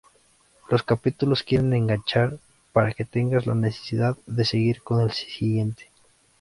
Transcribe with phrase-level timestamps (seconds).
[0.71, 2.39] Los capítulos quieren enganchar
[2.73, 5.91] para que tengas la necesidad de seguir con el siguiente.